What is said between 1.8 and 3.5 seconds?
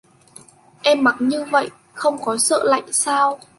không có sợ lạnh sao